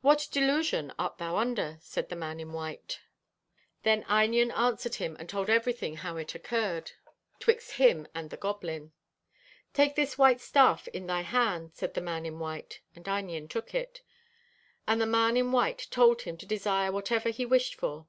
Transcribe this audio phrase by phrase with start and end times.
[0.00, 3.00] "What delusion art thou under?" said the man in white.
[3.82, 6.92] Then Einion answered him and told everything how it occurred
[7.40, 8.92] 'twixt him and the goblin.
[9.74, 13.74] "Take this white staff in thy hand," said the man in white, and Einion took
[13.74, 14.00] it.
[14.88, 18.06] And the man in white told him to desire whatever he wished for.